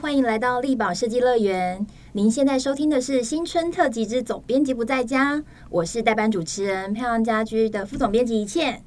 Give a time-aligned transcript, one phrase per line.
[0.00, 1.84] 欢迎来到力宝设计乐园。
[2.12, 8.80] 您现在收听的是新春特辑之总编辑不在家，我是代班主持人漂亮家居的副总编辑一倩。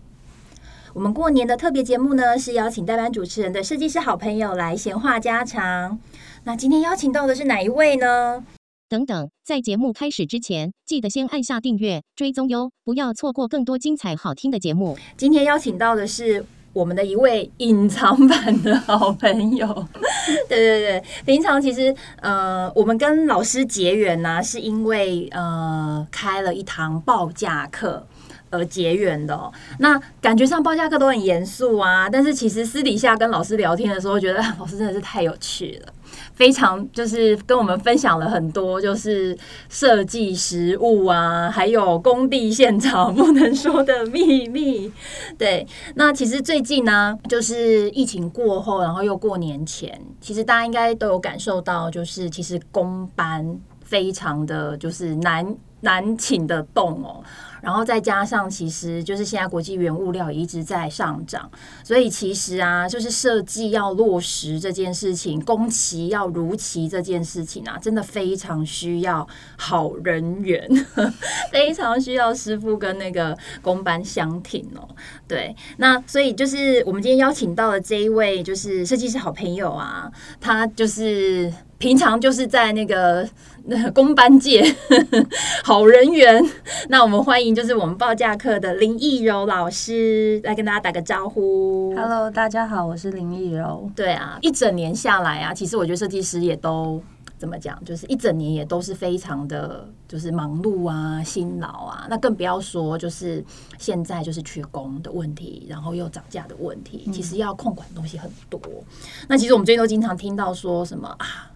[0.93, 5.99] 我们过年的特别节目呢，是邀请代班主持人的设计师好朋友来闲话家常。
[6.45, 8.45] 那今天邀请到的是哪一位呢？
[8.87, 14.97] 等等，在节目开始之前，记得先按下订阅追踪哟，不要错过更多精彩好听的节目。
[15.17, 19.67] 今天邀请到的是我们的一位隐藏版的好朋友。
[20.49, 28.05] 对对对，平常其实呃，我们跟老师结缘呢，是因为呃开了一堂报价课。
[28.53, 29.49] 而结缘的，
[29.79, 35.93] 那感觉上报价课都很严肃啊，但是其实私底下跟老师聊天的时候，觉得老师真的是太有趣了，
[36.33, 39.37] 非常就是跟我们分享了很多就是
[39.69, 44.91] 设计实物啊，还有工地现场不能说的秘密。
[45.37, 57.23] 对，那其实最近呢，就是疫情过后，然后又过年前，其实大家应该都有感受到，就是其实工班非常的就是难难请得动哦。
[57.61, 61.49] 然后再加上，其实就是现在国际原物料一直在上涨，
[61.83, 70.67] 所以其实啊，就是设计要落实这件事情，工期要如期这件事情啊，真的非常需要好人缘，
[71.53, 74.87] 非常需要师傅跟那个工班相挺哦。
[75.27, 83.27] 对，那所以就是我们今天邀请到的这一位，就是设计师好朋友啊，他就是平常就是在那个
[83.65, 84.63] 那工班界
[85.63, 86.43] 好人缘，
[86.89, 87.50] 那我们欢迎。
[87.53, 91.93] 就是我们报价课的林艺柔老师来跟大家打个招呼。
[91.95, 93.89] Hello，大家好，我是林艺柔。
[93.95, 97.01] 对啊，一整年下来啊，其实我觉得设计师也都
[97.37, 102.07] 怎么讲，就是一整年也都是非常的，就是忙碌啊、辛劳啊。
[102.09, 103.43] 那更不要说就是
[103.77, 108.59] 现在就是缺工的问题，然后又涨价的问题，其实要控管的东西很多。
[109.27, 111.51] 那其实我们最近都经常听到说什么啊？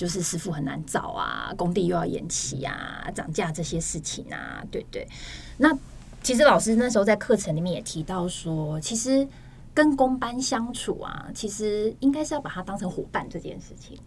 [0.00, 5.06] 就是师傅很难找啊，工地又要延期啊，涨价这些事情啊，对对。
[5.58, 5.70] 那
[6.22, 9.28] 其实老师那时候在课程里面也提到说，其实
[9.74, 13.98] 跟工班相处啊，其实应该是要把它当成伙伴这件事情，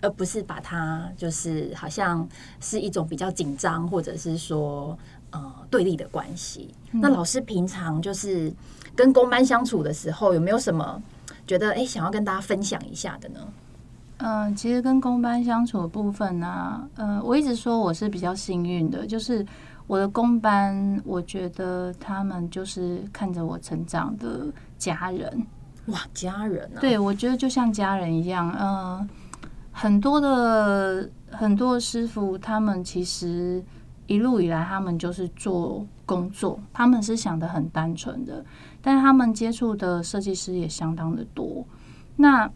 [0.00, 2.26] 而不是把它就是好像
[2.58, 4.98] 是一种比较紧张或者是说
[5.32, 6.74] 呃对立的关系。
[6.92, 8.50] 那老师平常就是
[8.96, 11.02] 跟工班相处的时候，有没有什么
[11.46, 13.40] 觉得哎想要跟大家分享一下的呢？
[14.24, 19.44] 嗯，其实跟工班相处的部分呢，呃，我一直说我是比较幸运的，就是
[19.88, 24.46] 我的工班，我觉得他们就是看着我成长的
[24.78, 25.46] 家人。
[25.86, 26.78] 哇，家人啊！
[26.80, 28.56] 对，我觉得就像家人一样。
[28.56, 29.08] 嗯，
[29.72, 33.60] 很多的很多师傅，他们其实
[34.06, 38.44] 一路以来，他们就是做工作，他们是想的很单纯的，
[38.80, 41.66] 但是他们接触的设计师也相当的多。
[42.14, 42.48] 那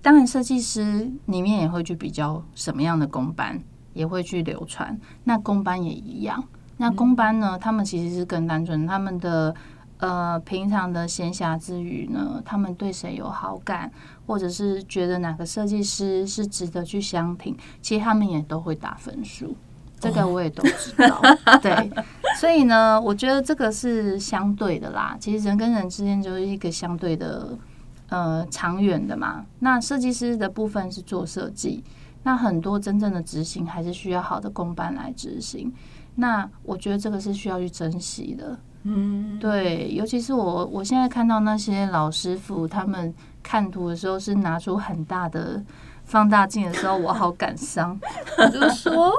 [0.00, 3.60] 当然，设计师里面也会去比较什么样的工班，
[3.92, 4.98] 也会去流传。
[5.24, 6.42] 那工班也一样。
[6.76, 8.86] 那工班呢，他们其实是更单纯。
[8.86, 9.52] 他们的
[9.98, 13.90] 呃，平常的闲暇之余呢，他们对谁有好感，
[14.26, 19.56] 或者是觉得哪个设计师是值得去相挺，其实他们也都会打分数。
[19.98, 21.20] 这个我也都知道。
[21.60, 21.90] 对，
[22.38, 25.16] 所以呢，我觉得这个是相对的啦。
[25.18, 27.58] 其实人跟人之间就是一个相对的。
[28.08, 31.84] 呃，长远的嘛，那设计师的部分是做设计，
[32.22, 35.70] 那很多真正的执行还是需要好的公办来执行。
[36.14, 45.62] 那我觉得这个是需要去珍惜的，嗯，对，尤其是我我现在看到那些老师傅他们看图的时候是拿出很大的
[46.04, 48.00] 放大镜的时候，我好感伤，
[48.38, 49.12] 我就说，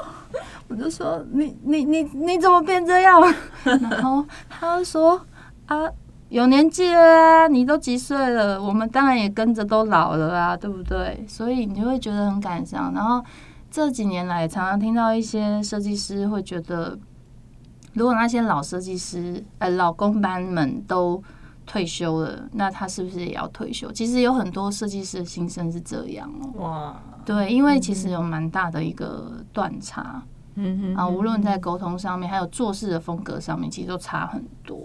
[0.68, 3.22] 我就说，你你你你怎么变这样？
[3.64, 5.22] 然后他说
[5.68, 5.88] 啊。
[6.30, 8.62] 有年纪了啊，你都几岁了？
[8.62, 11.26] 我们当然也跟着都老了啊，对不对？
[11.28, 12.94] 所以你就会觉得很感伤。
[12.94, 13.24] 然后
[13.72, 16.98] 这几年来，常常听到一些设计师会觉得，
[17.94, 21.22] 如果那些老设计师、呃老工班们都
[21.66, 23.92] 退休了，那他是不是也要退休？
[23.92, 26.62] 其实有很多设计师的心声是这样哦。
[26.62, 30.22] 哇，对，因为其实有蛮大的一个断差，
[30.54, 34.78] 嗯哼啊，无论在沟通上面，还有做事的风格上面，其实都差很多。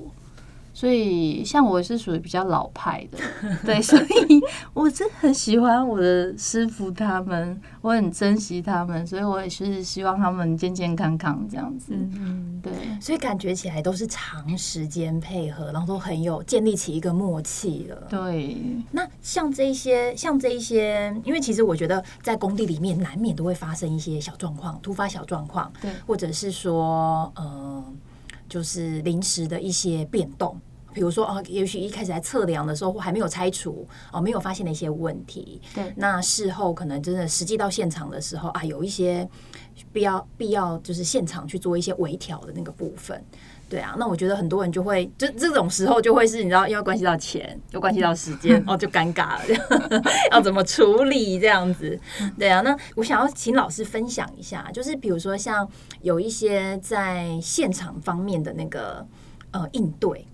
[0.74, 3.18] 所以，像我是属于比较老派的，
[3.64, 4.40] 对，所以
[4.72, 11.92] 我真的很喜欢我的师傅他们，我很珍惜他们，所以我也是希望他们健健康康这样子。
[11.94, 17.96] 嗯，对，所以感觉起来都是长时间配合，然后都很有建立起一个默契了。
[18.10, 18.56] 对，
[18.90, 27.84] 那像这一些，像这一些，因为其实我觉得在工地里面难免都会发生一些小状况，突发小状况，对，或者是说，呃。
[28.54, 30.56] 就是临时的一些变动，
[30.92, 35.60] 比如说哦，也许一开始在测量的时候还没有拆除哦，没有发现的一些问题。
[35.74, 39.28] 对那事后可能真的实际到现场的时候啊，有一些
[39.92, 43.20] 必要必要就是现场去做一些微调的那个部分。
[43.74, 51.98] 对啊，那我觉得很多人就会就这种时候就会是你知道，因为关系到钱，又关系到时间，哦，就尴尬了， 要怎么处理这样子？
[52.38, 55.68] 对啊，那我想要请老师分享一下，就是比如说像
[56.02, 59.04] 有一些在现场方面的那个
[59.50, 60.24] 呃应对。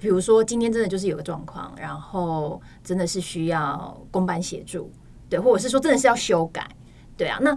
[0.00, 4.90] 比如说，今天真的就是有个状况，然后真的是需要公班协助，
[5.28, 6.68] 对，或者是说真的是要修改，
[7.16, 7.56] 对啊，那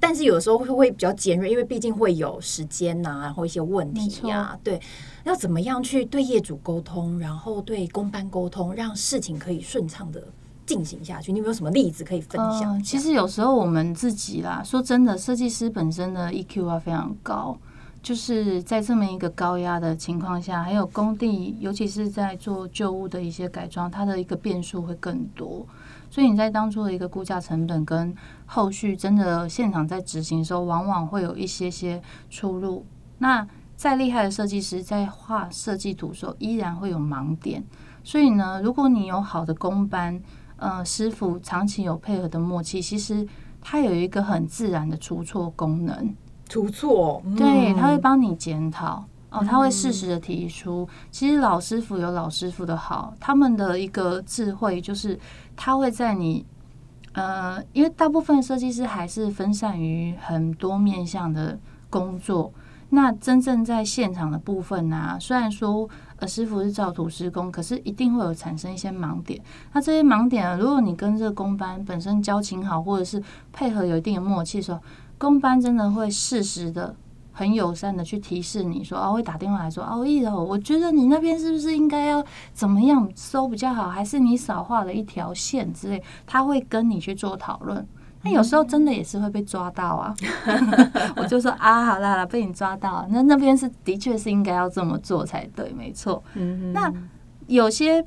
[0.00, 4.80] 但是有的时候会会比较尖锐，因为毕竟会有时间呐、然后一些问题呀、对，
[5.24, 10.24] 要怎么样去对业主沟通，然后对公班沟通，让事情可以顺畅的
[10.64, 11.30] 进行下去？
[11.32, 12.82] 你有没有什么例子可以分享？
[12.82, 17.58] 其实有时候我们自己啦，说真的，设计师本身的 EQ 啊非常高，
[18.02, 25.66] 就是在这么一个高压的情况下，还有工地，尤其是在做旧物的一些改装，它的一个变数会更多。
[26.10, 28.14] 所以你在当初的一个估价成本跟
[28.44, 32.84] 后续真的现场在执行的时候，往往会有一些些出入。
[33.18, 33.46] 那
[33.76, 37.64] 再厉害的设计师在画设计图的时候，依然会有盲点。
[38.02, 40.20] 所以呢，如果你有好的工班，
[40.56, 43.26] 呃，师傅长期有配合的默契，其实
[43.60, 46.14] 它有一个很自然的出错功能。
[46.48, 49.04] 出错，对，嗯他会帮你检讨。
[49.30, 50.88] 哦，他会适时的提出。
[51.10, 55.18] 其实老师傅有老师傅的好，他们的一个智慧就是
[55.56, 56.44] 他会在你
[57.12, 62.52] 呃，因为大部分设计师还是分散于很多面向的工作。
[62.92, 69.40] 那真正在现场的部分呢、虽然说呃师傅是照图施工，可是一定会有产生一些盲点。
[69.72, 73.22] 那这些盲点啊，如果你跟这个工班本身交情好，或者是
[73.52, 74.80] 配合有一定的默契的时候，
[75.18, 76.92] 工班真的会适时的、
[77.32, 87.86] 很友善的去提示你说，哦，会打电话来说，哦，一柔，我觉得你那边是不是应该要怎么样收比较好，还是你少画了一条线之类，他会跟你去做讨论。
[88.22, 90.14] 那有时候真的也是会被抓到啊，
[91.16, 96.22] 我就说啊，好啦啦，被你抓到了，那那边是的确是应该要这么做才对，没错。
[96.34, 96.92] 嗯那
[97.46, 98.04] 有些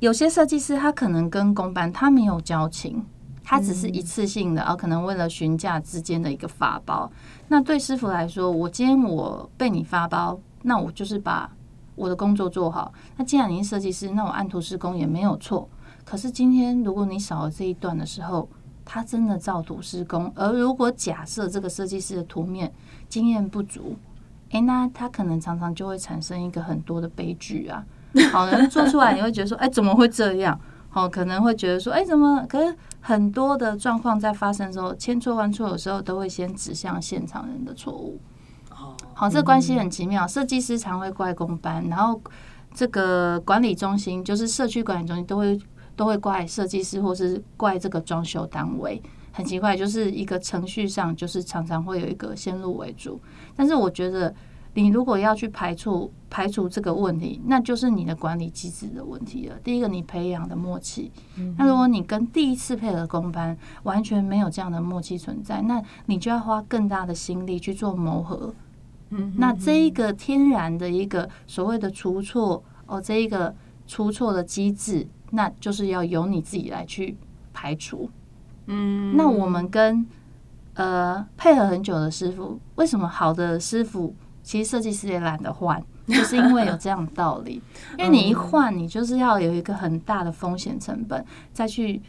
[0.00, 3.04] 有些设计师他可能跟公班他没有交情，
[3.50, 7.10] 他只是一次性的，啊，可能为了询价之间的一个发包。
[7.48, 11.50] 那对师傅来说，我今天我被你发包，那我就是把
[11.94, 12.92] 我的工作做好。
[13.16, 15.66] 那既然你是设计师，那我按图施工也没有错。
[16.04, 18.46] 可是今天如果你少了这一段的时候，
[18.84, 22.70] 他真的照图施工，而如果假设这个设计师的图面
[23.08, 23.96] 经验不足，
[24.50, 27.82] 诶，那他可能常常就会产生一个很多的悲剧啊。
[28.30, 30.60] 好人做出来，你会觉得说，哎、怎么会这样？
[30.90, 32.44] 好，可能会觉得说，哎、怎么？
[32.48, 38.18] 可是很多的状况在发生的时候，千错万错，有时候都会先指向现场人的错误。
[38.70, 40.26] 哦好，这关系很奇妙。
[40.26, 42.20] 设计师常会怪工班，然后
[42.72, 45.60] 这个管理中心，就是社区管理中心，都会
[45.94, 49.02] 都会怪设计师，或是怪这个装修单位。
[49.30, 53.20] 很奇怪，就是一个程序上，就是常常会有一个先入为主。
[53.54, 54.34] 但是我觉得，
[54.74, 59.56] 你如果要去排除排除这个问题，那就是你的管理机制的问题了。
[59.64, 61.10] 第一个，你培养的默契。
[61.56, 68.54] 那如果你跟第一次配合公班完全没有这样的默契存在，那你就要花更大的心力去做磨合。
[69.10, 73.54] 嗯那这一个天然的一个所谓的出错哦，这一个
[73.86, 77.16] 出错的机制，那就是要由你自己来去
[77.54, 78.10] 排除。
[78.66, 80.06] 嗯那我们跟
[80.74, 84.14] 呃配合很久的师傅，为什么好的师傅
[84.48, 85.78] 其实设计师也懒得换，
[86.08, 87.60] 就是因为有这样的道理。
[87.98, 92.00] 因为你一换，你就是要有一个很大的风险成本，再去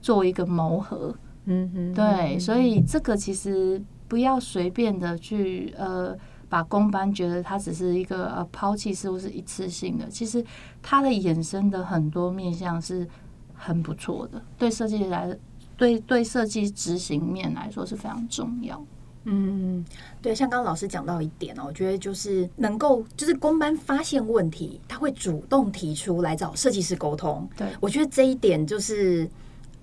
[0.00, 1.14] 做一个谋合。
[1.44, 6.16] 嗯哼对，所以这个其实不要随便的去呃。
[6.48, 10.44] 把公班觉得它只是一个呃抛弃是不是一次性的，其实
[10.82, 13.08] 它的衍生的很多面向是
[13.54, 15.34] 很不错的，对设计来
[15.78, 18.84] 对对设计执行面来说是非常重要。
[19.24, 19.84] 嗯，
[20.20, 27.48] 对，像刚刚老师讲到一点哦，我觉得就是能够，就是公班发现问题，他会主动提出来找设计师沟通。
[27.56, 29.28] 对我觉得这一点就是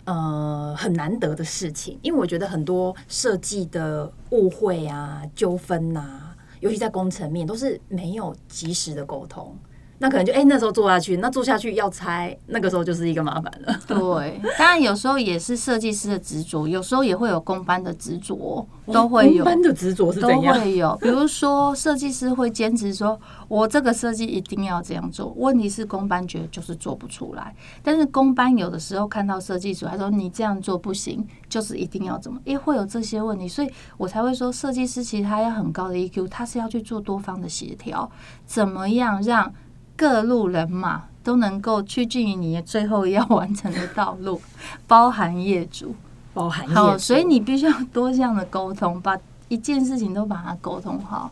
[0.04, 9.56] 呃很难得的事情，因为我觉得很多设计的误会啊、纠纷呐，尤其在工程面都是没有及时的沟通。
[10.00, 13.80] 那可能就哎、那时候做下去，那做下去要拆，那个时候就是一个麻烦了。
[13.86, 19.54] 对，当然有时候也是设计师的执着，有时候也会有公班的执着，都会有公。
[19.54, 20.60] 班的执着是都怎样？
[20.60, 25.34] 会有，比如说设计师会坚持说，我这个设计一定要这样做。
[25.36, 27.54] 问题是公班觉得就是做不出来，
[27.84, 38.10] 但是公班有的时候看到设计组，他说你这样做不行，就是一定要怎么，也会有这些问题，所以我才会说，设计师其实他要很高的 EQ，他是要去做多方的协调，
[38.46, 39.54] 怎么样让
[40.00, 44.42] 各路人马都能够趋近于你最后要完成的道路，
[44.88, 45.94] 包含业主。
[46.34, 49.18] 包含好，业所以你必须要多样的沟通，把
[49.50, 51.30] 一件事情都把它沟通好。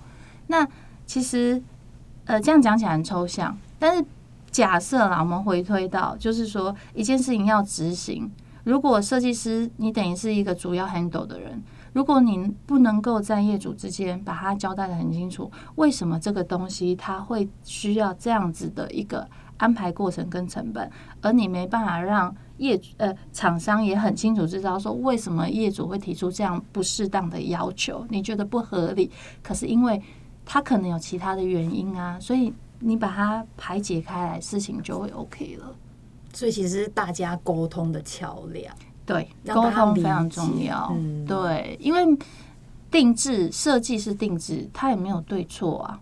[0.48, 0.68] 那
[1.06, 1.62] 其实，
[2.26, 4.04] 呃，这样讲起来很抽象，但是
[4.52, 8.30] 假设啦，我们回推到，就是说一件事情要执行，
[8.66, 11.64] 如果设计师你等于是一个主要 handle 的人，
[11.98, 12.38] 如果你
[12.68, 19.28] 不能够在业主之间把它交代的很清楚，为什么这个东西它会需要这样子的一个
[19.58, 20.88] 安排过程跟成本，
[21.22, 29.10] 而你没办法让业主呃厂商也很清楚知道说为什么业主会提出这样不适当的要求，你觉得不合理，
[29.42, 30.00] 可是因为
[30.46, 35.76] 他可能有其他的原因啊，所以你把它排解开来，事情就会 OK 了。
[36.32, 38.72] 所以其实大家沟通的桥梁。
[39.08, 40.94] 对，沟通非常重要。
[40.96, 42.06] 嗯对，因为
[42.92, 46.00] 定制设计是定制，它也没有对错啊，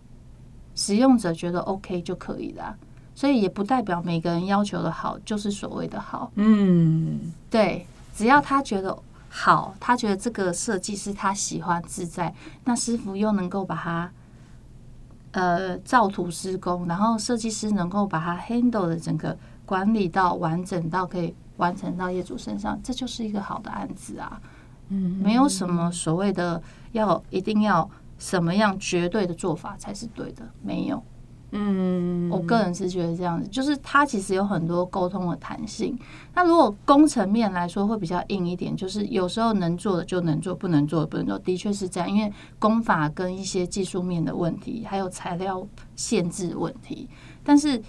[0.73, 2.75] 使用者觉得 OK 就可以啦。
[3.13, 6.31] 所以也不代表每个人要求的好就是所谓的好。
[6.35, 8.97] 嗯，对，只要他觉得
[9.29, 12.33] 好，他觉得这个设计是他喜欢自在，
[12.65, 14.11] 那师傅又能够把它
[15.31, 24.41] 呃照图施工，然后设计师能够把它 handle 的整个管理到完整到可以完成到业主身上，这就是一个好的案子啊。
[24.89, 31.03] 嗯没有什么所谓的要一定要什么样绝对的做法才是对的，没有。
[31.57, 35.97] 嗯，我个人是觉得这样子，就是它其实有很多沟通的弹性。
[36.33, 42.11] 那如果工程面来说会比较硬一点，就是有时候能做的就能做，不能做的不能做，的确是这样。
[42.11, 47.07] 因为工法跟一些技术面的问题，还有材料限制问题，
[47.41, 47.81] 但是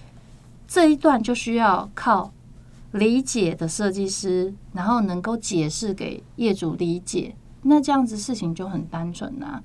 [0.68, 2.30] 这一段就需要靠
[2.96, 9.62] 理解的设计师，然后能够解释给业主理解，那这样子事情就很单纯啊。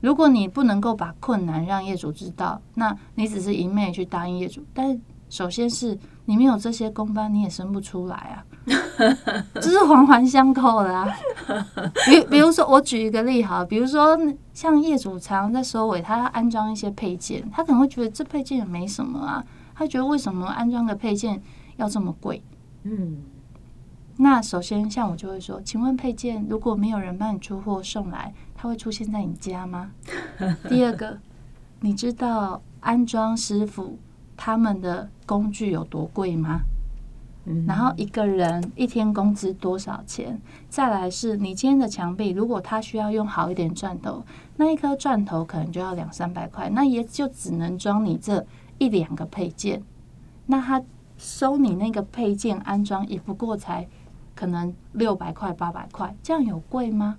[0.00, 8.44] 如果你不能够把困难让业主知道，那你只是一昧去答应业主，但首先是你没有这些工班，你也生不出来啊，
[9.54, 11.08] 这是环环相扣的啊。
[12.06, 14.16] 比比如说，我举一个例哈，比如说
[14.52, 21.42] 像业主常常在收尾，他要安装一些配件，他可能会觉得这配件也没什么啊，他觉得为什么安装个配件
[21.76, 22.40] 要这么贵？
[22.88, 23.16] 嗯
[24.18, 29.90] 那首先，像我就会说，请问配件如果没有人帮你出货送来，它会出现在你家吗？
[30.70, 31.18] 第二个，
[31.80, 33.98] 你知道安装师傅
[34.36, 36.60] 他们的工具有多贵吗？
[37.48, 40.40] 嗯然后一个人一天工资多少钱？
[40.68, 44.24] 再来是你今天的墙壁，如果他需要用好一点钻头，
[44.56, 48.44] 那一颗钻头可能就要两三百块，那也就只能装你这
[48.78, 49.82] 一两个配件。
[50.46, 50.82] 那他
[51.26, 53.84] 收你那个配件安装也不过才
[54.32, 57.16] 可能六百块、八百块，这样有贵吗？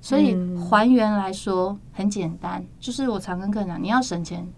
[0.00, 4.48] 所以嗯还原来说很简单，就是我常跟客人讲，你要省钱，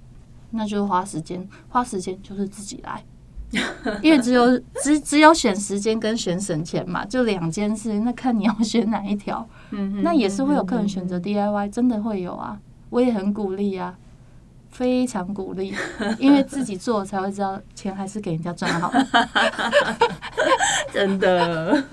[0.50, 3.02] 那就是花时间，花时间就是自己来。
[4.00, 9.44] 因为只有只只有选时间跟选省钱嘛，就两件事，那看你要选哪一条。
[9.72, 12.60] 嗯那也是会有客人选择 DIY，真的会有啊，
[12.90, 13.98] 我也很鼓励啊，
[14.80, 15.74] 非常鼓励，
[16.18, 18.90] 因为自己做才会知道钱还是给人家赚好。
[20.90, 21.84] 真的，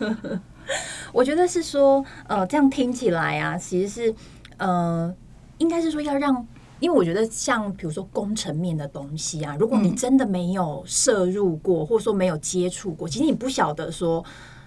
[1.11, 4.15] 我觉得是说，呃，这样听起来啊，其实是，
[4.55, 5.13] 呃，
[5.57, 6.47] 应该是说要让，
[6.79, 14.23] 因为我觉得像比如说工程面的东西啊，如果你嗯真的没有摄入过，或者说没有接触过，其实你不晓得说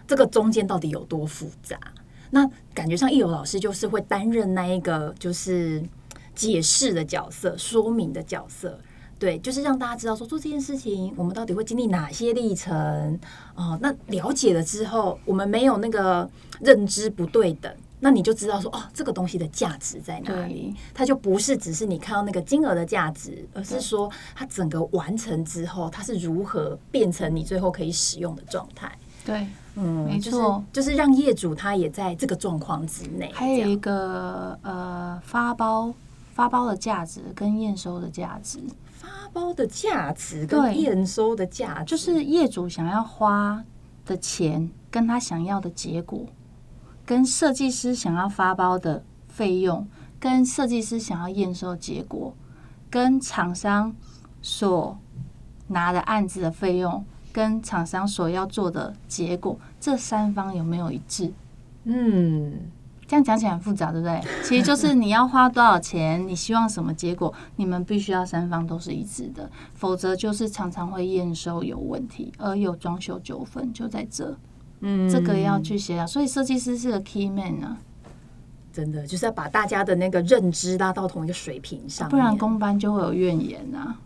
[0.07, 1.79] 这个中间到底有多复杂。
[2.29, 5.83] 那感觉上，易柔老师就是会担任那一个就是
[6.35, 8.79] 解释的角色、说明的角色。
[9.19, 13.21] 对，就是让大家知道说做这件事情，我们到底会经历哪些历程
[13.55, 16.27] 哦、那了解了之后，我们没有那个
[16.61, 20.75] 认知不对等，那你就知道说哦，这个东西的价值在哪里。
[20.95, 28.91] 它就不是只是你看到那个金额的价值，而是说它整个完成之后，它是如何变成你最后可以使用的状态。
[29.27, 33.31] 对，嗯，没就是错就是让业主他也在这个状况之内。
[33.35, 35.93] 还有一个呃发包
[36.41, 38.61] 发包的价值跟验收的价值，
[38.93, 43.63] 发包的价值跟验收的价值，就是业主想要花
[44.07, 46.25] 的钱跟他想要的结果，
[47.05, 49.87] 跟设计师想要发包的费用，
[50.19, 52.35] 跟设计师想要验收的结果，
[52.89, 53.95] 跟厂商
[54.41, 54.99] 所
[55.67, 61.31] 拿的案子的费用，跟厂商所要做的结果，这三方有没有一致？
[61.85, 62.55] 嗯，
[63.11, 64.21] 这样讲起来很复杂，对不对？
[64.45, 74.39] 其实就是你要花多少钱，你希望什么结果，你们必须要三方都是一致的，否则就是常常会验收有问题，而有装修纠纷就在这。
[74.83, 77.77] 嗯这个要去协调，所以设计师是个 key man 啊，
[78.73, 83.99] 真的就是要把大家的那个认知拉到同一个水平上，不然公班就会有怨言啊。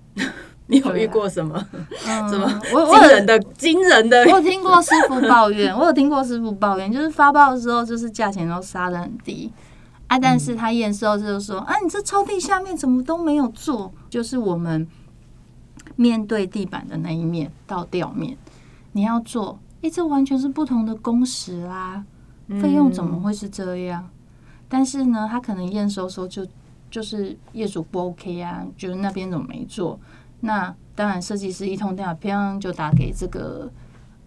[0.67, 1.63] 你有遇过什么
[2.07, 4.31] 嗯什么我我有惊人的惊人的我？
[4.31, 9.53] 有听过师傅抱怨，我有听过师傅抱怨，就是发包的时候就是价钱都杀的很低。
[10.07, 13.93] 啊，但是他验收就是说，啊，你这抽屉下面怎么都没有做？
[14.11, 14.87] 就是我们
[15.97, 18.37] 面对地板的那一面到吊面，
[18.93, 22.05] 你要做，诶，这完全是不同的工时啦，
[22.61, 24.09] 费用怎么会是这样？
[24.69, 26.47] 但是呢，他可能验收时候就
[26.91, 29.99] 就是业主不 OK 啊，觉得那边怎么没做？
[30.45, 33.71] 那当然，设计师一通电话，砰就打给这个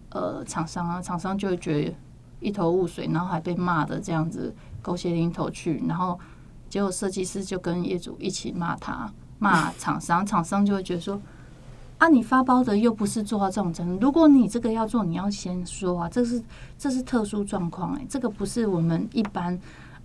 [0.09, 1.95] 呃厂商啊，厂商就会觉得
[2.39, 6.19] 一头雾水，然后还被骂的这样子狗血淋头去，然后
[6.69, 11.21] 结果设计师就跟业主一起骂他，骂厂商，厂商就会觉得说。
[11.99, 14.05] 啊，你发包的又不是做到这种程度。
[14.05, 16.39] 如果你这个要做，你要先说啊，这是
[16.77, 19.59] 这是特殊状况，哎，这个不是我们一般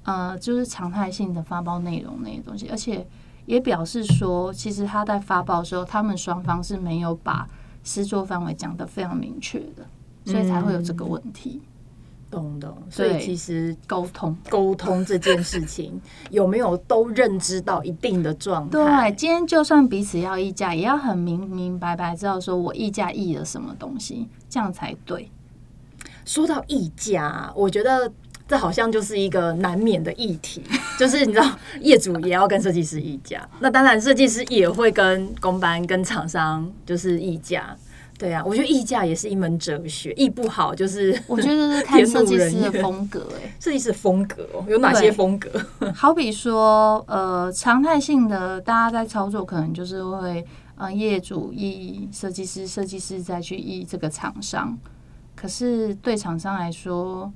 [0.04, 3.07] 呃就是常态性的发包内容那些东西，而且
[3.47, 7.49] 也表示说，其实他在发报的时候，他们双方是没有把
[7.85, 9.87] 施作范围讲得非常明确的，
[10.25, 11.61] 所以才会有这个问题。
[12.31, 12.75] 懂懂。
[12.89, 25.31] 所以其实沟通沟通这件事情有没有都认知到一定的状态对，今天就算彼此要议价，也要很明明白白知道说我议价议了什么东西，这样才对。
[26.25, 28.11] 说到议价，我觉得
[28.53, 30.63] 这好像就是一个难免的议题，
[30.99, 37.75] 就是你知道，业主也要跟设计师议价，那当然设计师也会跟公班、跟厂商就是议价。
[38.19, 45.51] 对啊，我觉得议价也是一门哲学，议不好就是我觉得是看 设计师的风格、欸， 设计师的风格哦，有哪些对风格？
[45.97, 50.45] 好比说，呃，常态性的大家在操作，可能就是会
[50.77, 54.79] 呃业主议设计师，设计师再去议这个厂商。
[55.35, 57.33] 可是对厂商来说，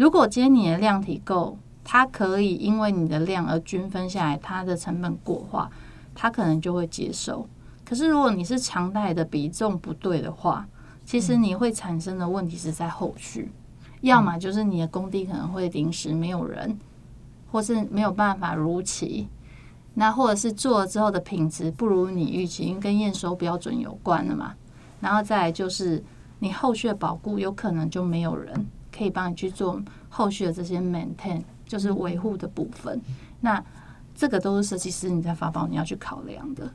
[0.00, 5.70] 如果今天你的量体够，它可以因为你的量而均分下来，它的成本过化，
[6.14, 7.46] 他可能就会接受。
[7.84, 10.66] 可是如果你是常态的比重不对的话，
[11.04, 13.52] 其实你会产生的问题是在后续，
[14.00, 16.78] 要么就是你的工地可能会临时没有人，
[17.52, 19.28] 或是没有办法如期，
[19.92, 24.54] 那或者是做了之后的品质不如你预期，因为跟验收标准有关的嘛。
[25.02, 26.02] 然后再来就是
[26.38, 33.00] 你后续的保固有可能就没有人可以帮你去做后续的这些 maintain，就是维护的部分。
[33.40, 33.64] 那
[34.14, 36.70] 这个都是设计师你在发包你要去考量的。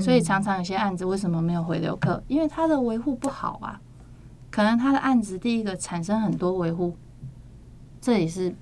[0.00, 2.20] 所以常常有些案子为什么没有回流客？
[2.26, 3.80] 因为它的维护不好啊。
[4.50, 6.94] 可能他的案子第一个产生很多维护，
[8.02, 8.54] 这也是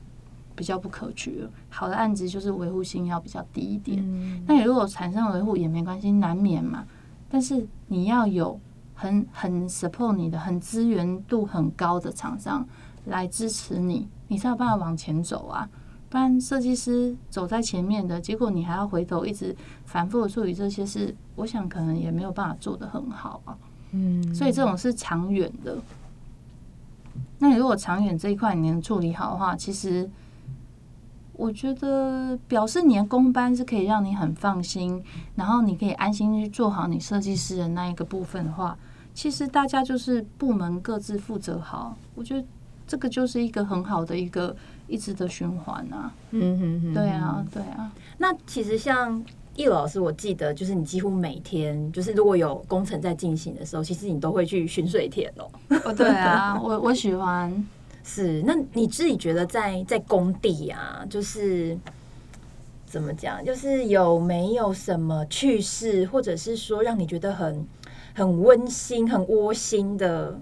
[0.54, 1.50] 比较不可取的。
[1.68, 3.98] 好的案子就是维护性要比较低一点。
[4.00, 6.86] 嗯那你如果产生维护也没关系，难免嘛。
[7.28, 8.60] 但是你要有
[8.94, 12.64] 很很 support 你的、很资源度很高的厂商
[13.06, 15.68] 来支持你，你才有办法往前走啊。
[16.08, 23.56] 不然设计师走在前面的，结果你还要回头一直反复的处理这些事，我想可能也没有办法做得很好啊。
[23.92, 25.78] 嗯，所以这种是长远的。
[27.38, 30.10] 那你如果长远这一块你能处理好的话，其实
[31.32, 35.02] 我觉得表示你的工班是可以让你很放心，
[35.36, 38.76] 然后你可以安心去做好你设计师的那一个部分的话，
[39.14, 42.44] 其实大家就是部门各自负责好，我觉得
[42.90, 44.56] 这个就是一个很好的一个
[44.88, 46.12] 一直的循环啊。
[46.32, 49.24] 嗯哼哼对啊，对啊，那其实像
[49.54, 55.48] 易老师，我记得就是你几乎每天，就是如果有工程在进行的时候，其实你都会去巡水田哦。
[55.84, 57.64] 哦对啊，我我喜欢。
[58.02, 61.78] 是，那你自己觉得在在工地啊，就是
[62.86, 67.64] 怎么讲，就是有没有什么趣事，或者是说让你觉得很
[68.14, 70.40] 很温馨、很窝心的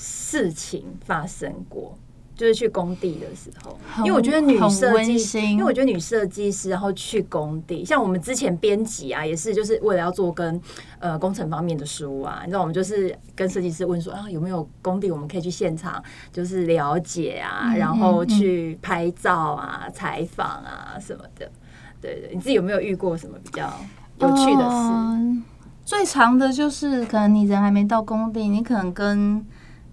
[0.00, 1.98] 事情发生过？
[2.36, 10.60] 就是去工地的时候，因为我觉得女设计师，因为我觉得女设计师然后去工地，像我们之前编辑啊，也是就是为了要做跟
[11.00, 21.50] 呃工程方面的书啊，你知道我们就是跟设计师问说啊有没有工地我们可以去现场就是了解啊，嗯然后去拍照啊、采访啊什么的。
[22.00, 23.68] 对对，你自己有没有遇过什么比较
[24.20, 24.76] 有趣的事？
[24.92, 25.42] 嗯
[25.84, 29.44] 最长的就是可能你人还没到工地，你可能跟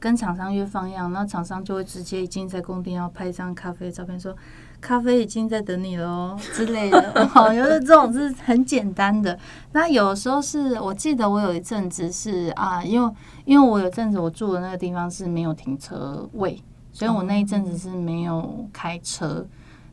[0.05, 4.35] 跟厂商约放样，那厂商就会直接已经在工地要拍一张咖啡的照片，说
[4.79, 7.27] 咖啡已经在等你了哦 之类的。
[7.27, 9.35] 好，有的这种是很简单的。
[9.71, 13.11] 那有时候是我记得我有一阵子是啊，因为
[13.45, 16.61] 因为我有阵子我住的那个地方是没有停车位，
[16.93, 19.43] 所以我那一阵子是没有开车。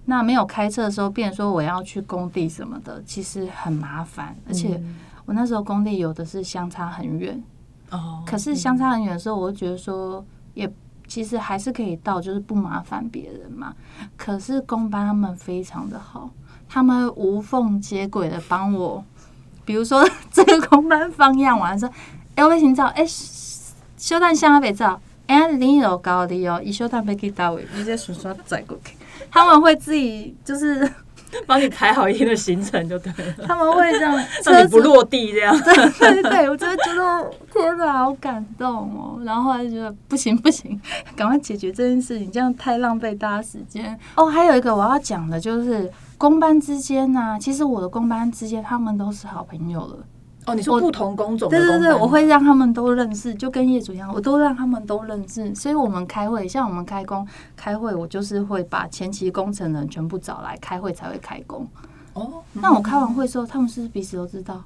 [0.05, 4.77] 那没有开车的时候，变成说我要去工地什么的，其实很麻烦，而且。
[4.77, 4.95] 嗯
[5.25, 7.41] 我那时候工地有的是相差很远，
[7.93, 10.25] 哦可是相差很远的时候，我就觉得说
[10.55, 10.69] 也
[11.07, 13.75] 其实还是可以到，就是不麻烦别人嘛。
[14.17, 16.31] 可是公班他们非常的好，
[16.69, 19.05] 他们无缝接轨的帮我
[19.65, 21.89] 比如说 这个公班放样完说，
[22.35, 23.05] 哎、我先照，哎、
[23.97, 28.97] 小蛋香北照，哎、林有高的哦，一修蛋被给到位，直接顺刷载过去。
[29.31, 30.91] 他们会自己就是
[31.47, 34.15] 帮你排好一天的行程就对了， 他们会这样，
[34.45, 35.57] 让你不落地这样。
[35.63, 39.21] 对对对，我真的觉得天哪，好感动哦。
[39.25, 40.81] 然后后来就觉得不行不行，
[41.17, 43.99] 赶快解决这件事情，这样太浪费大家时间。
[44.17, 49.99] 哦，还有一个我要讲的就是公班之间呢、其实我的公班之间他们都是好朋友了。
[50.47, 55.55] 哦，你说不同工种的对对对，我会让他们都认识，就跟业主一样，我都让他们都认识。
[55.55, 61.67] 所以我们开会，像我们开工开会，我就是会把前期工程人全部找来开会才会开工。
[62.15, 64.63] 哦，那我开完会之后，他们是不是彼此都知道？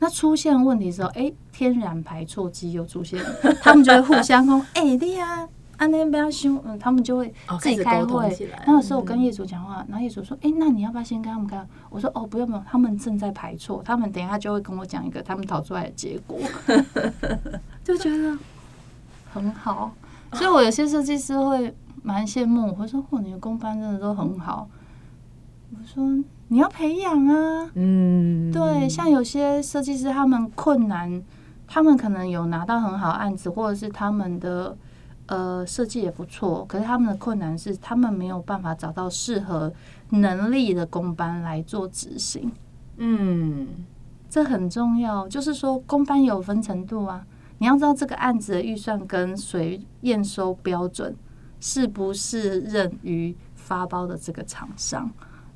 [0.00, 5.46] 那出现问题的时候，哎、天然排错机又出现了，他们就会互相说：“哎、你啊，
[5.80, 8.48] 安那不要凶。”嗯，他们就会哦自己开会。
[8.66, 16.38] 那个时候我跟业主讲话，然后业主说：“哎、那你要不要先跟他们开？”我说：“哦，不用不用，他们正在排错，他们等一下就会跟我讲一个他们讨出来的结果。
[17.82, 18.38] ”就觉得
[19.32, 19.92] 很好，
[20.34, 24.68] 所以我有些设计师会蛮羡慕，我会说：“哦，你的工班真的都很好。”
[25.72, 26.04] 我说
[26.48, 31.22] ：“你要培养啊。”嗯，对，像有些设计师他们困难，
[31.66, 34.76] 他们可能有拿到很好案子，或者是他们的
[35.30, 39.72] 呃设计也不错，可是他们的困难是他们没有办法找到适合
[40.10, 42.50] 能力的工班来做执行，
[42.96, 43.68] 嗯，
[44.28, 45.28] 这很重要。
[45.28, 47.24] 就是说工班有分程度啊，
[47.58, 51.14] 你要知道这个案子的预算跟谁验收标准
[51.60, 55.08] 是不是任于发包的这个厂商，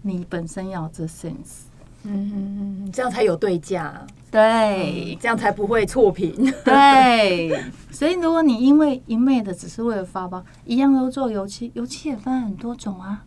[0.02, 1.64] 你本身要有这 sense。
[2.05, 6.53] 嗯，这样才有对价，对，这样才不会错评。
[6.64, 13.25] 对，所以如果你因为一昧的只是为了发包，一样都做油漆，油漆也分很多种啊，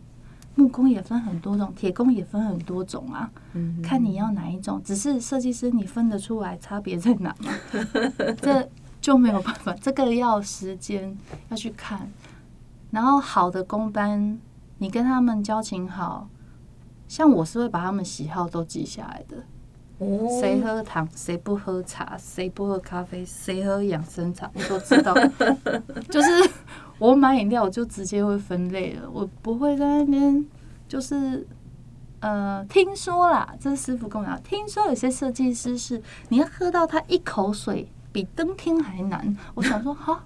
[0.54, 4.80] 木工也分很多种，铁工也分很多种啊，嗯看你要哪一种。
[4.84, 7.52] 只是设计师你分得出来差别在哪吗？
[8.40, 8.68] 这
[9.00, 11.16] 就没有办法，这个要时间
[11.48, 12.08] 要去看。
[12.90, 14.38] 然后好的工班，
[14.78, 16.28] 你跟他们交情好，
[17.08, 19.36] 像我是会把他们喜好都记下来的。
[19.98, 25.12] 哦谁喝糖，谁不喝茶，谁不喝咖啡，谁喝养生茶，我都知道。
[26.08, 26.28] 就是
[27.00, 30.46] 我买饮料，我就直接会分类了，我不会在那边
[30.86, 31.44] 就是
[32.20, 39.36] 呃，听说啦，这是师傅跟我讲，听说有些设计师是你要喝到他一口水比登天还难。
[39.54, 40.22] 我想说，哈，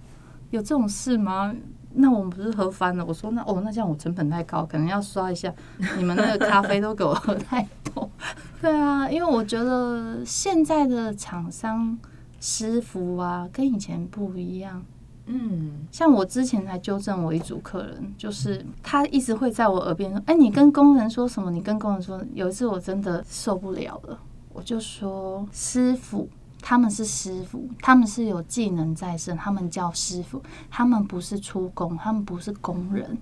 [0.50, 1.54] 有这种事吗？
[1.94, 3.04] 那我们不是喝翻了？
[3.04, 5.52] 我说那哦，那这样我成本太高，可能要刷一下。
[5.96, 8.08] 你们那个咖啡都给我喝太多。
[8.60, 11.98] 对啊，因为我觉得现在的厂商
[12.40, 14.82] 师傅啊，跟以前不一样。
[15.26, 21.50] 嗯，像我之前才纠正我一组客人，就是他一直会在我耳边说：“哎，你跟工人说什么？
[21.50, 24.18] 你跟工人说。”有一次我真的受不了了，
[24.52, 26.28] 我就说：“师傅，
[26.62, 33.18] 他们是师傅，他们是有技能在身，他们叫师傅，他们不是出工，他们不是工人，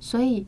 [0.00, 0.44] 所以。”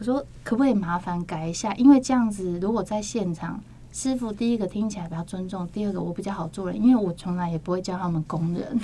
[0.00, 1.74] 我说可不可以麻烦改一下？
[1.74, 3.62] 因为这样子，如果在现场，
[3.92, 8.80] 师傅第一个听起来比较尊重，第二个我比较好做人，因为我从来也不会叫他们工人。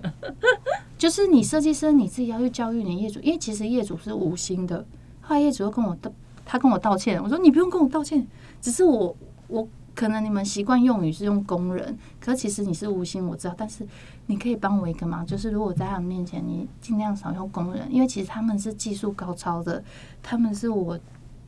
[0.98, 4.84] 就是你设计师你自己要去教育你的业主，因为其实业主是无心的。
[5.22, 6.12] 后来业主又跟我道，
[6.44, 8.26] 他跟我道歉，我说你不用跟我道歉，
[8.60, 9.16] 只是我
[9.48, 13.86] 我可能你们习惯用语是用工人，可其实你是无心，我知道，但是
[14.26, 19.82] 你可以帮我一个忙，就是如果在他们面前你尽量少用工人，因为其实他们是技术高超的，
[20.22, 20.98] 他们是我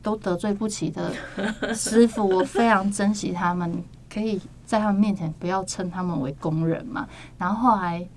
[0.01, 1.11] 都得罪不起的
[1.75, 7.07] 师傅，我非常珍惜他们，可以在他们面前不要称他们为工人嘛。
[7.37, 8.07] 然后后来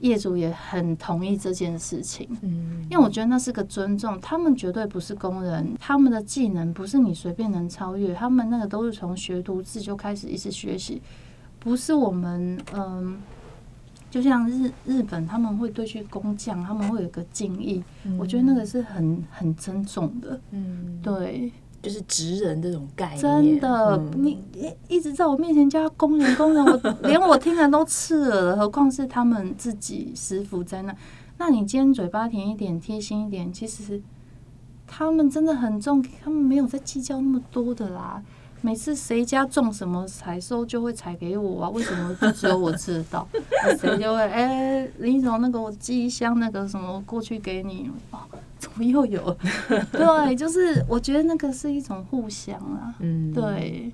[0.00, 11.00] 业主也很同意这件事情，嗯，因为我觉得那是个尊重，他们绝对不是工人，他们的技能不是你随便能超越，他们那个都是从学徒制就开始一直学习，
[11.58, 13.18] 不是我们嗯。
[14.08, 17.82] 就像日日本，他们会对去工匠，他们会有一个敬意，
[18.16, 20.40] 我觉得那个是很很尊重的。
[20.52, 24.38] 嗯，对，就是职人这种概念，真的，嗯你
[24.88, 30.94] 一一直在我面前叫他工人工人，我 连我听了都刺耳了，何况是他们自己师傅在那。
[31.38, 34.02] 那你今天嘴巴甜一点，贴心一点，其实
[34.86, 38.22] 他们真的很重，他们没有在计较那么多的啦。
[38.62, 41.68] 每次谁家种什么采收就会采给我啊？
[41.68, 43.28] 为什么就只有我吃得到？
[43.78, 48.18] 谁就会哎、林总那个我寄一箱那个什么过去给你哦，
[48.58, 49.36] 怎么又有？
[49.92, 52.94] 对，就是我觉得那个是一种互相啊。
[53.00, 53.90] 嗯，对，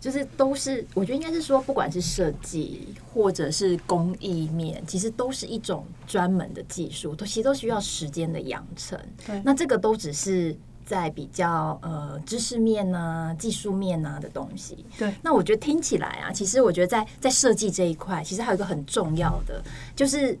[0.00, 8.98] 就是都是，我觉得应该是说，不管是设计或者是工艺面，其实都是一种专门的技术，都其实都需要时间的养成。
[9.26, 14.84] 对那这个都只是在比较呃知识面啊、技术面啊的东西。
[14.96, 19.60] 对，那我觉得听起来啊，其实我觉得在在设计这一块，其实还有一个很重要的，
[19.96, 20.38] 就是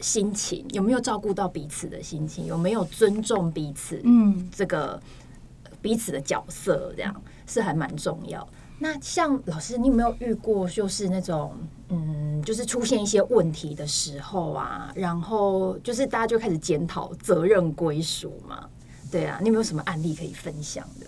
[0.00, 5.00] 心情有没有照顾到彼此的心情，有没有尊重彼此，嗯，这个
[5.80, 8.46] 彼此的角色，这样是还蛮重要。
[8.78, 11.52] 那像老师，你有没有遇过就是那种
[11.88, 18.68] 嗯，就是出现一些问题的时候啊，然后就是大家就开始检讨责任归属嘛？
[19.10, 21.06] 对啊，你有没有什么案例可以分享的？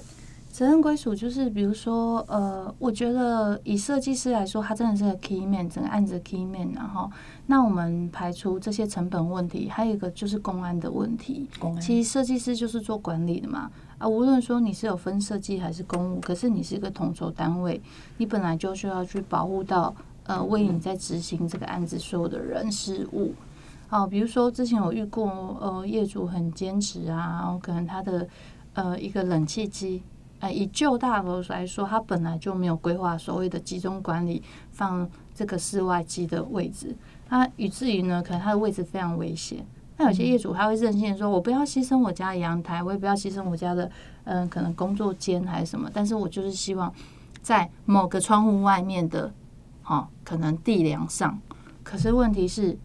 [0.60, 6.70] 责任归属就是，比如说，呃，我觉得以设计师来说，他真的是个 key man，整个案子的 key man。
[6.72, 7.10] 然后，
[7.46, 11.48] 那我们排除这些成本问题，还有一个就是公安的问题。
[11.58, 17.80] 公安其实设计师就是做管理的嘛，啊，无论说你是有分设计还是公务，可是你是一个统筹单位，
[18.18, 19.94] 你本来就需要去保护到
[20.24, 23.32] 呃为你在执行这个案子所有的人事物。
[23.88, 28.28] 哦，比如说之前有遇过呃业主很坚持啊，然后可能他的
[28.74, 30.02] 呃一个冷气机。
[30.40, 36.96] 呃，以旧大楼来说，它本来就没有规划所谓的集中管理放这个室外机的位置，
[37.28, 39.64] 它以至于呢，可能它的位置非常危险。
[39.98, 43.84] 那有些业主他会任性说，我不要牺牲我家的阳台，我也不要牺牲我家的
[44.24, 46.90] 嗯、呃可能工作间还是什么，但是我就是希望
[47.42, 49.30] 在某个窗户外面的，
[49.84, 51.38] 哦，可能地梁上。
[51.82, 52.78] 可是问题是，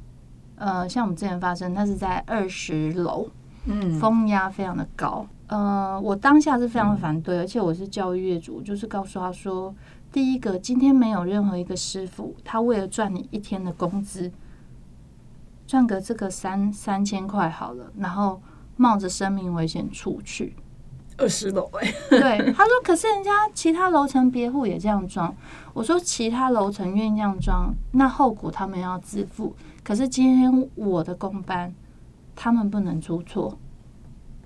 [0.57, 3.29] 呃，像我们之前发生，它是在二十楼，
[3.63, 5.25] 嗯风压非常的高。
[5.47, 9.73] 呃，我当下是非常反对，而且我是教育业主，就是告诉他说，
[10.11, 14.31] 第一个，今天没有任何一个师傅，他为了赚你一天的工资，
[15.67, 18.41] 赚个这个三三千块好了，然后
[18.75, 20.55] 冒着生命危险出去。
[21.17, 25.33] 二十楼哎，对，他说，可是人家其他楼层别户也这样装。
[25.73, 29.55] 我说，其他楼层愿意这样装，那后果他们要自负。
[29.81, 31.73] 可是今天我的工班，
[32.35, 33.57] 他们不能出错，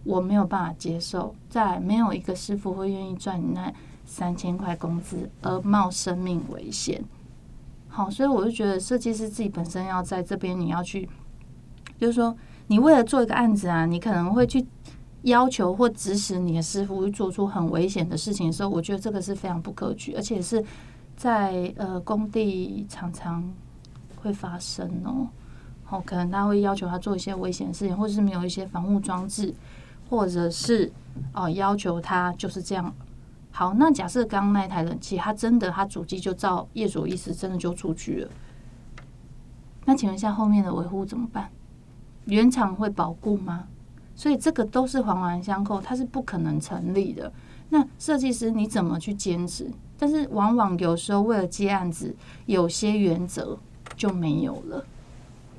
[0.09, 1.35] 我没有办法接受。
[1.47, 3.71] 在，没有一个师傅会愿意赚你那
[4.05, 7.03] 三千块工资而冒生命危险。
[7.87, 11.07] 好，所以我就觉得设计师自己本身要在这边，你要去，
[11.99, 12.35] 就是说，
[12.67, 14.65] 你为了做一个案子啊，你可能会去
[15.23, 20.63] 要求或指使你的师傅去做出很危险的事情的时候，我觉得这个是非常不可取，而且是
[21.15, 23.43] 在呃工地常常
[24.21, 25.27] 会发生哦。
[25.89, 29.51] 哦，可能他会要求他做一些危险的事情，或者是没有一些防护装置，
[30.09, 30.91] 或者是
[31.33, 32.93] 哦要求他就是这样。
[33.51, 38.29] 好，那假设刚刚那一台冷气，它真的它主机就照业主意思真的就出去了，
[39.85, 41.49] 那请问一下后面的维护怎么办？
[42.25, 43.67] 原厂会保固吗？
[44.15, 47.31] 所以这个都是环环相扣，它是不可能成立的。
[47.69, 49.69] 那设计师你怎么去坚持？
[49.97, 53.57] 但是往往有时候为了接案子，有些原则
[53.95, 54.85] 就没有了。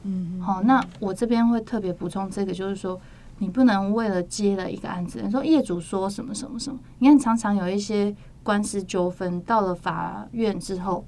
[0.05, 2.99] 嗯，好，那我这边会特别补充这个，就是说，
[3.43, 11.07] 你不能为了接了一个案子，你说业主说什么什么什么，你看常常有一些官司纠纷到了法院之后，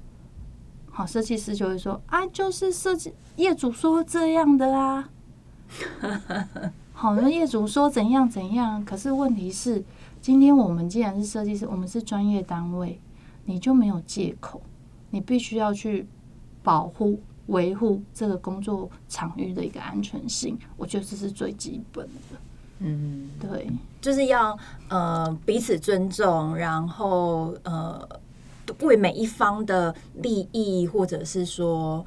[0.89, 5.09] 好，设计师就会说啊，就是设计业主说这样的啊，
[6.91, 9.83] 好，那业主说怎样怎样，可是问题是，
[10.19, 12.99] 今天我们既然是设计师，我们是专业单位，
[13.45, 14.59] 你就没有借口，
[15.11, 16.07] 你必须要去
[16.63, 17.19] 保护。
[17.53, 22.37] 维护这个工作场域的一个安全性，我觉得这是最基本的。
[22.79, 23.69] 嗯，对，
[24.01, 24.57] 就是要
[24.89, 28.05] 呃彼此尊重，然后呃
[28.81, 32.05] 为每一方的利益，或者是说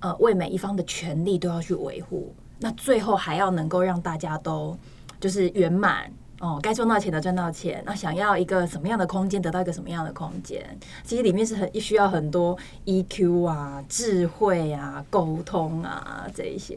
[0.00, 2.34] 呃为每一方的权利都要去维护。
[2.60, 4.76] 那最后还要能够让大家都
[5.20, 7.82] 就是圆满哦，该赚到钱的赚到钱。
[7.84, 10.64] 那想要一个什么样的空间，得到一个什么样的空间，
[11.04, 16.76] 其实里面是很需要很多 EQ 啊、智慧啊、沟通啊这一些。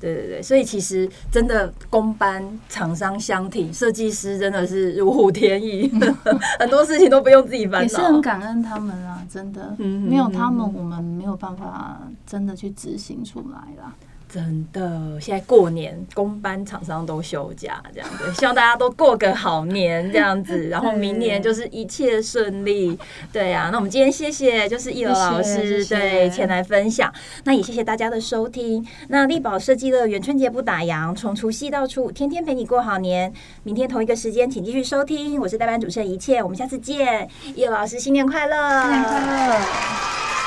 [0.00, 5.88] 对对对，所以其实真的公班厂商相挺，设计师真的是如虎添翼，
[6.58, 8.20] 很多事情都不用自己烦也是很。
[8.20, 13.94] 感恩他们啊，真的，嗯没有他们，我们没有办法真的去执行出来啦。
[14.32, 22.98] 真的，现在过年公班厂商都休假，这样子， 希望大家都过个好年这样子，然后明年就是一切顺利。
[23.30, 27.12] 对呀、那我们今天谢谢就是易楼老师对前来分享，
[27.44, 28.82] 那也谢谢大家的收听。
[29.08, 33.30] 那力宝设计乐园春节不打烊，从除夕到初五，天天陪你过好年。
[33.64, 37.28] 明天同一个时间，请继续收听，我是代班主持人一切，我们下次见。
[37.54, 40.41] 易楼老师新年快乐，新年快乐！